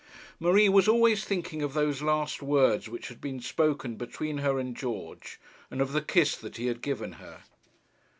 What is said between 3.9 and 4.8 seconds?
between her and